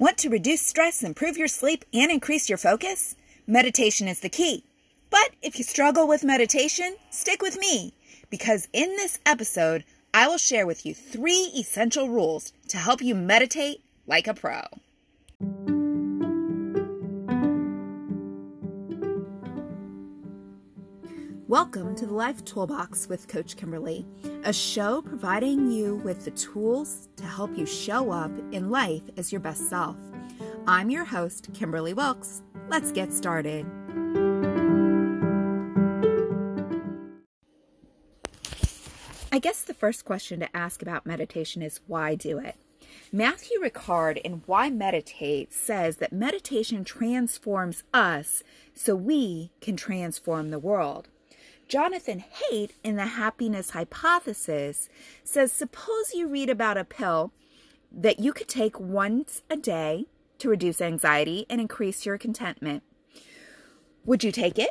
Want 0.00 0.16
to 0.16 0.30
reduce 0.30 0.62
stress, 0.62 1.02
improve 1.02 1.36
your 1.36 1.46
sleep, 1.46 1.84
and 1.92 2.10
increase 2.10 2.48
your 2.48 2.56
focus? 2.56 3.16
Meditation 3.46 4.08
is 4.08 4.20
the 4.20 4.30
key. 4.30 4.64
But 5.10 5.32
if 5.42 5.58
you 5.58 5.62
struggle 5.62 6.08
with 6.08 6.24
meditation, 6.24 6.96
stick 7.10 7.42
with 7.42 7.58
me 7.58 7.92
because 8.30 8.66
in 8.72 8.88
this 8.96 9.18
episode, 9.26 9.84
I 10.14 10.26
will 10.26 10.38
share 10.38 10.66
with 10.66 10.86
you 10.86 10.94
three 10.94 11.52
essential 11.54 12.08
rules 12.08 12.54
to 12.68 12.78
help 12.78 13.02
you 13.02 13.14
meditate 13.14 13.82
like 14.06 14.26
a 14.26 14.32
pro. 14.32 14.62
Welcome 21.50 21.96
to 21.96 22.06
the 22.06 22.14
Life 22.14 22.44
Toolbox 22.44 23.08
with 23.08 23.26
Coach 23.26 23.56
Kimberlee, 23.56 24.06
a 24.44 24.52
show 24.52 25.02
providing 25.02 25.68
you 25.68 25.96
with 25.96 26.24
the 26.24 26.30
tools 26.30 27.08
to 27.16 27.24
help 27.24 27.58
you 27.58 27.66
show 27.66 28.12
up 28.12 28.30
in 28.52 28.70
life 28.70 29.02
as 29.16 29.32
your 29.32 29.40
best 29.40 29.68
self. 29.68 29.96
I'm 30.68 30.90
your 30.90 31.04
host, 31.04 31.52
Kimberlee 31.52 31.92
Wilkes. 31.92 32.42
Let's 32.68 32.92
get 32.92 33.12
started. 33.12 33.66
I 39.32 39.40
guess 39.40 39.62
the 39.62 39.74
first 39.74 40.04
question 40.04 40.38
to 40.38 40.56
ask 40.56 40.82
about 40.82 41.04
meditation 41.04 41.62
is 41.62 41.80
why 41.88 42.14
do 42.14 42.38
it? 42.38 42.54
Matthieu 43.10 43.60
Ricard 43.60 44.18
in 44.18 44.44
Why 44.46 44.70
Meditate 44.70 45.52
says 45.52 45.96
that 45.96 46.12
meditation 46.12 46.84
transforms 46.84 47.82
us 47.92 48.44
so 48.72 48.94
we 48.94 49.50
can 49.60 49.76
transform 49.76 50.50
the 50.50 50.60
world. 50.60 51.08
Jonathan 51.70 52.24
Haidt 52.50 52.72
in 52.82 52.96
The 52.96 53.06
Happiness 53.06 53.70
Hypothesis 53.70 54.88
says 55.22 55.52
suppose 55.52 56.12
you 56.12 56.26
read 56.26 56.50
about 56.50 56.76
a 56.76 56.82
pill 56.84 57.32
that 57.92 58.18
you 58.18 58.32
could 58.32 58.48
take 58.48 58.80
once 58.80 59.42
a 59.48 59.56
day 59.56 60.06
to 60.38 60.48
reduce 60.48 60.80
anxiety 60.80 61.46
and 61.48 61.60
increase 61.60 62.04
your 62.04 62.18
contentment. 62.18 62.82
Would 64.04 64.24
you 64.24 64.32
take 64.32 64.58
it? 64.58 64.70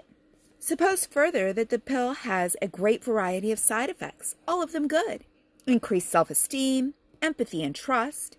Suppose 0.60 1.06
further 1.06 1.54
that 1.54 1.70
the 1.70 1.80
pill 1.80 2.16
has 2.16 2.58
a 2.62 2.68
great 2.68 3.02
variety 3.02 3.54
of 3.54 3.60
side 3.60 3.90
effects, 3.90 4.36
all 4.45 4.62
of 4.62 4.73
them 4.73 4.90
good. 4.90 5.23
Increased 5.66 6.10
self 6.10 6.30
esteem, 6.30 6.95
empathy, 7.22 7.64
and 7.64 7.73
trust. 7.73 8.38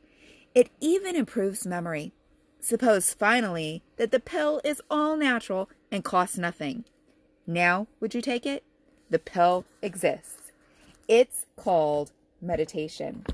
It 0.55 0.69
even 0.83 1.17
improves 1.17 1.67
memory. 1.67 2.13
Suppose 2.61 3.15
finally 3.15 3.83
that 3.97 4.11
the 4.11 4.21
pill 4.21 4.61
is 4.65 4.83
all 4.91 5.17
natural 5.17 5.71
and 5.91 6.05
costs 6.05 6.37
nothing. 6.37 6.85
Now, 7.47 7.87
would 8.01 8.15
you 8.15 8.21
take 8.21 8.47
it? 8.47 8.63
The 9.09 9.19
pill 9.19 9.65
exists. 9.83 10.53
It's 11.09 11.47
called 11.57 12.13
meditation. 12.41 13.27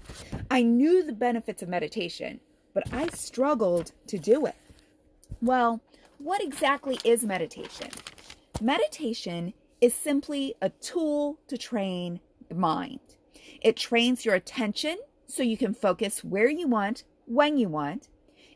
I 0.51 0.62
knew 0.62 1.05
the 1.05 1.12
benefits 1.12 1.62
of 1.62 1.69
meditation, 1.69 2.41
but 2.73 2.84
I 2.93 3.09
struggled 3.09 3.93
to 4.07 4.19
do 4.19 4.47
it. 4.47 4.57
Well, 5.43 5.81
what 6.19 6.43
exactly 6.43 6.99
is 7.05 7.23
meditation? 7.23 7.91
Meditation 8.61 9.53
is 9.81 9.95
simply 9.95 10.55
a 10.62 10.71
tool 10.71 11.39
to 11.49 11.59
train 11.59 12.21
the 12.49 12.55
mind. 12.55 13.01
It 13.61 13.77
trains 13.77 14.25
your 14.25 14.34
attention 14.34 14.97
so 15.27 15.43
you 15.43 15.57
can 15.57 15.75
focus 15.75 16.25
where 16.25 16.49
you 16.49 16.67
want, 16.69 17.05
when 17.27 17.59
you 17.59 17.69
want. 17.69 18.09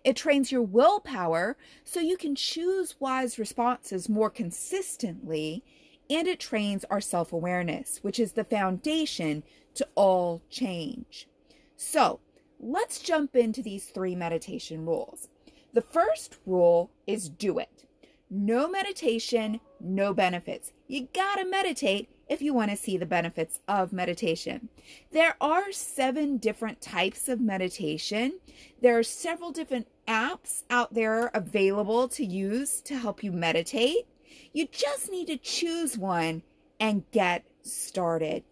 It 0.04 0.16
trains 0.16 0.50
your 0.50 0.62
willpower 0.62 1.56
so 1.84 2.00
you 2.00 2.16
can 2.16 2.34
choose 2.34 2.96
wise 3.00 3.38
responses 3.38 4.08
more 4.08 4.30
consistently. 4.30 5.62
And 6.08 6.26
it 6.26 6.40
trains 6.40 6.84
our 6.90 7.00
self 7.00 7.32
awareness, 7.32 7.98
which 8.02 8.18
is 8.18 8.32
the 8.32 8.44
foundation 8.44 9.42
to 9.74 9.86
all 9.94 10.42
change. 10.50 11.28
So 11.76 12.20
let's 12.58 13.00
jump 13.00 13.36
into 13.36 13.62
these 13.62 13.86
three 13.86 14.14
meditation 14.14 14.84
rules. 14.84 15.28
The 15.72 15.82
first 15.82 16.38
rule 16.46 16.90
is 17.06 17.28
do 17.28 17.58
it. 17.58 17.86
No 18.28 18.68
meditation, 18.68 19.60
no 19.80 20.12
benefits. 20.12 20.72
You 20.88 21.08
gotta 21.14 21.44
meditate 21.44 22.08
if 22.30 22.40
you 22.40 22.54
want 22.54 22.70
to 22.70 22.76
see 22.76 22.96
the 22.96 23.04
benefits 23.04 23.58
of 23.66 23.92
meditation. 23.92 24.68
There 25.10 25.36
are 25.40 25.72
seven 25.72 26.36
different 26.36 26.80
types 26.80 27.28
of 27.28 27.40
meditation. 27.40 28.38
There 28.80 28.96
are 28.96 29.02
several 29.02 29.50
different 29.50 29.88
apps 30.06 30.62
out 30.70 30.94
there 30.94 31.32
available 31.34 32.06
to 32.10 32.24
use 32.24 32.80
to 32.82 32.96
help 32.96 33.24
you 33.24 33.32
meditate. 33.32 34.06
You 34.52 34.68
just 34.70 35.10
need 35.10 35.26
to 35.26 35.36
choose 35.36 35.98
one 35.98 36.42
and 36.78 37.10
get 37.10 37.44
started. 37.62 38.44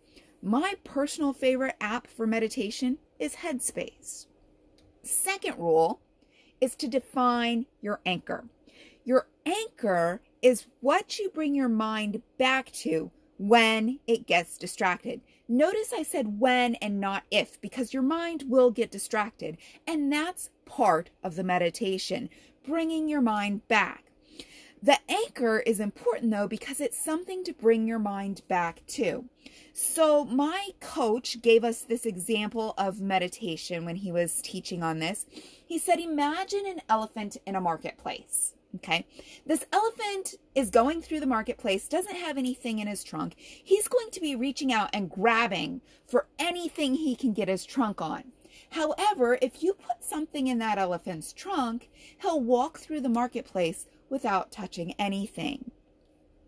My 0.42 0.74
personal 0.82 1.32
favorite 1.32 1.76
app 1.80 2.08
for 2.08 2.26
meditation 2.26 2.98
is 3.20 3.36
Headspace. 3.36 4.26
Second 5.04 5.56
rule 5.56 6.00
is 6.60 6.74
to 6.76 6.88
define 6.88 7.66
your 7.80 8.00
anchor. 8.04 8.44
Your 9.04 9.28
anchor 9.46 10.20
is 10.42 10.66
what 10.80 11.18
you 11.18 11.30
bring 11.30 11.54
your 11.54 11.68
mind 11.68 12.22
back 12.38 12.72
to 12.72 13.12
when 13.38 14.00
it 14.06 14.26
gets 14.26 14.58
distracted. 14.58 15.20
Notice 15.48 15.92
I 15.92 16.02
said 16.02 16.38
when 16.40 16.74
and 16.76 17.00
not 17.00 17.24
if 17.30 17.60
because 17.60 17.94
your 17.94 18.02
mind 18.02 18.44
will 18.48 18.70
get 18.70 18.90
distracted. 18.90 19.56
And 19.86 20.12
that's 20.12 20.50
part 20.66 21.10
of 21.22 21.36
the 21.36 21.44
meditation, 21.44 22.28
bringing 22.66 23.08
your 23.08 23.22
mind 23.22 23.66
back. 23.68 24.04
The 24.82 24.98
anchor 25.08 25.60
is 25.60 25.80
important 25.80 26.30
though 26.30 26.46
because 26.46 26.80
it's 26.80 27.02
something 27.02 27.42
to 27.44 27.52
bring 27.52 27.88
your 27.88 27.98
mind 27.98 28.42
back 28.46 28.82
to. 28.88 29.24
So, 29.72 30.24
my 30.24 30.70
coach 30.80 31.40
gave 31.40 31.64
us 31.64 31.82
this 31.82 32.04
example 32.04 32.74
of 32.76 33.00
meditation 33.00 33.84
when 33.84 33.96
he 33.96 34.12
was 34.12 34.40
teaching 34.42 34.82
on 34.82 34.98
this. 34.98 35.26
He 35.32 35.78
said, 35.78 35.98
Imagine 35.98 36.66
an 36.66 36.80
elephant 36.88 37.36
in 37.46 37.56
a 37.56 37.60
marketplace. 37.60 38.54
Okay. 38.76 39.06
This 39.46 39.64
elephant 39.72 40.34
is 40.54 40.70
going 40.70 41.00
through 41.00 41.20
the 41.20 41.26
marketplace, 41.26 41.88
doesn't 41.88 42.16
have 42.16 42.36
anything 42.36 42.78
in 42.78 42.86
his 42.86 43.02
trunk. 43.02 43.34
He's 43.36 43.88
going 43.88 44.10
to 44.10 44.20
be 44.20 44.36
reaching 44.36 44.72
out 44.72 44.90
and 44.92 45.10
grabbing 45.10 45.80
for 46.06 46.26
anything 46.38 46.94
he 46.94 47.16
can 47.16 47.32
get 47.32 47.48
his 47.48 47.64
trunk 47.64 48.02
on. 48.02 48.24
However, 48.70 49.38
if 49.40 49.62
you 49.62 49.74
put 49.74 50.04
something 50.04 50.46
in 50.46 50.58
that 50.58 50.78
elephant's 50.78 51.32
trunk, 51.32 51.88
he'll 52.20 52.40
walk 52.40 52.78
through 52.78 53.00
the 53.00 53.08
marketplace 53.08 53.86
without 54.10 54.52
touching 54.52 54.92
anything. 54.98 55.70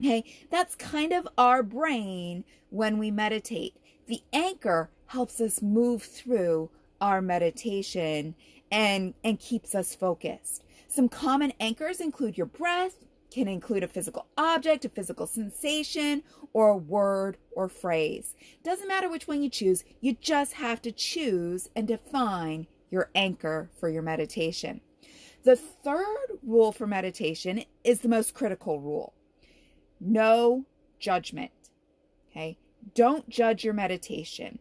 Okay, 0.00 0.24
that's 0.50 0.74
kind 0.74 1.12
of 1.12 1.28
our 1.36 1.62
brain 1.62 2.44
when 2.70 2.98
we 2.98 3.10
meditate. 3.10 3.76
The 4.06 4.22
anchor 4.32 4.90
helps 5.06 5.40
us 5.40 5.60
move 5.60 6.02
through 6.02 6.70
our 7.00 7.20
meditation 7.20 8.34
and 8.70 9.14
and 9.24 9.38
keeps 9.38 9.74
us 9.74 9.94
focused. 9.94 10.64
Some 10.90 11.08
common 11.08 11.52
anchors 11.60 12.00
include 12.00 12.36
your 12.36 12.48
breath, 12.48 13.06
can 13.30 13.46
include 13.46 13.84
a 13.84 13.88
physical 13.88 14.26
object, 14.36 14.84
a 14.84 14.88
physical 14.88 15.24
sensation, 15.24 16.24
or 16.52 16.70
a 16.70 16.76
word 16.76 17.36
or 17.52 17.68
phrase. 17.68 18.34
Doesn't 18.64 18.88
matter 18.88 19.08
which 19.08 19.28
one 19.28 19.40
you 19.40 19.48
choose, 19.48 19.84
you 20.00 20.16
just 20.20 20.54
have 20.54 20.82
to 20.82 20.90
choose 20.90 21.68
and 21.76 21.86
define 21.86 22.66
your 22.90 23.08
anchor 23.14 23.70
for 23.78 23.88
your 23.88 24.02
meditation. 24.02 24.80
The 25.44 25.54
third 25.54 26.38
rule 26.42 26.72
for 26.72 26.88
meditation 26.88 27.62
is 27.84 28.00
the 28.00 28.08
most 28.08 28.34
critical 28.34 28.80
rule 28.80 29.14
no 30.00 30.64
judgment. 30.98 31.52
Okay? 32.30 32.58
Don't 32.94 33.28
judge 33.28 33.62
your 33.62 33.74
meditation. 33.74 34.58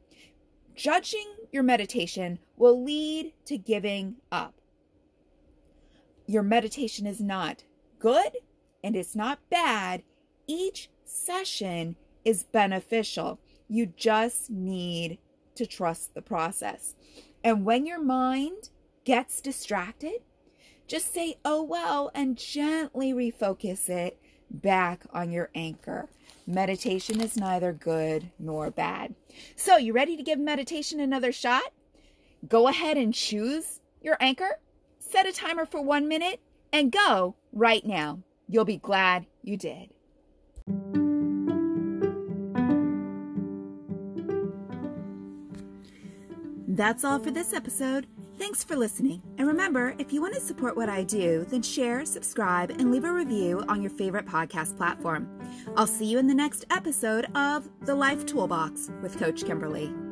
Judging 0.75 1.25
your 1.51 1.63
meditation 1.63 2.37
will 2.55 2.83
lead 2.83 3.33
to 3.45 3.57
giving 3.57 4.17
up 4.31 4.58
your 6.29 6.43
meditation 6.43 7.07
is 7.07 7.19
not 7.19 7.63
good 7.97 8.37
and 8.83 8.95
it's 8.95 9.15
not 9.15 9.39
bad. 9.49 10.03
Each 10.45 10.87
session 11.03 11.95
is 12.23 12.43
beneficial. 12.43 13.39
You 13.67 13.87
just 13.87 14.51
need 14.51 15.17
to 15.55 15.65
trust 15.65 16.13
the 16.13 16.21
process. 16.21 16.93
And 17.43 17.65
when 17.65 17.87
your 17.87 17.99
mind 17.99 18.69
gets 19.05 19.41
distracted, 19.41 20.21
just 20.87 21.11
say, 21.11 21.37
oh 21.43 21.63
well, 21.63 22.11
and 22.13 22.37
gently 22.37 23.11
refocus 23.11 23.89
it 23.89 24.19
back 24.51 25.05
on 25.11 25.31
your 25.31 25.49
anchor. 25.55 26.09
Meditation 26.45 27.21
is 27.21 27.37
neither 27.37 27.73
good 27.73 28.29
nor 28.37 28.69
bad. 28.69 29.15
So, 29.55 29.77
you 29.77 29.93
ready 29.93 30.15
to 30.15 30.23
give 30.23 30.37
meditation 30.37 30.99
another 30.99 31.31
shot? 31.31 31.73
Go 32.47 32.67
ahead 32.67 32.97
and 32.97 33.15
choose 33.15 33.79
your 34.01 34.17
anchor 34.19 34.59
set 35.09 35.27
a 35.27 35.31
timer 35.31 35.65
for 35.65 35.81
one 35.81 36.07
minute, 36.07 36.39
and 36.71 36.91
go 36.91 37.35
right 37.51 37.85
now. 37.85 38.19
You'll 38.47 38.65
be 38.65 38.77
glad 38.77 39.25
you 39.43 39.57
did. 39.57 39.89
That's 46.67 47.03
all 47.03 47.19
for 47.19 47.31
this 47.31 47.53
episode. 47.53 48.07
Thanks 48.37 48.63
for 48.63 48.77
listening. 48.77 49.21
And 49.37 49.47
remember, 49.47 49.95
if 49.99 50.13
you 50.13 50.21
want 50.21 50.33
to 50.35 50.39
support 50.39 50.77
what 50.77 50.87
I 50.87 51.03
do, 51.03 51.45
then 51.49 51.61
share, 51.61 52.05
subscribe, 52.05 52.69
and 52.69 52.89
leave 52.89 53.03
a 53.03 53.11
review 53.11 53.65
on 53.67 53.81
your 53.81 53.91
favorite 53.91 54.25
podcast 54.25 54.77
platform. 54.77 55.27
I'll 55.75 55.87
see 55.87 56.05
you 56.05 56.19
in 56.19 56.27
the 56.27 56.33
next 56.33 56.65
episode 56.71 57.25
of 57.35 57.67
The 57.81 57.95
Life 57.95 58.25
Toolbox 58.25 58.91
with 59.01 59.17
Coach 59.17 59.43
Kimberlee. 59.43 60.08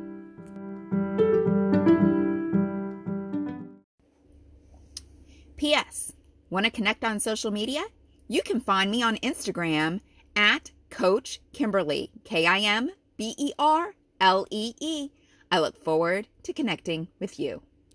Want 6.50 6.64
to 6.64 6.70
connect 6.70 7.04
on 7.04 7.20
social 7.20 7.50
media? 7.50 7.84
You 8.26 8.42
can 8.42 8.60
find 8.60 8.90
me 8.90 9.02
on 9.02 9.16
Instagram 9.16 10.00
at 10.34 10.70
Coach 10.88 11.40
Kimberlee, 11.52 12.10
K 12.24 12.46
I 12.46 12.60
M 12.60 12.90
B 13.18 13.34
E 13.36 13.52
R 13.58 13.94
L 14.20 14.46
E 14.50 14.72
E. 14.80 15.10
I 15.52 15.58
look 15.60 15.76
forward 15.82 16.28
to 16.44 16.52
connecting 16.54 17.08
with 17.20 17.38
you. 17.38 17.62